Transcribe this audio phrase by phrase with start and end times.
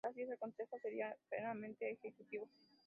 [0.03, 2.49] Así el Consejo sería meramente ejecutivo.